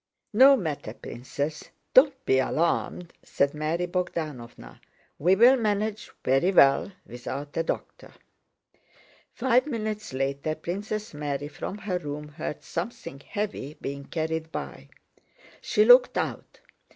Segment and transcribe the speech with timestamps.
[0.33, 4.79] "No matter, Princess, don't be alarmed," said Mary Bogdánovna.
[5.19, 8.11] "We'll manage very well without a doctor."
[9.35, 14.89] Five minutes later Princess Mary from her room heard something heavy being carried by.
[15.61, 16.61] She looked out.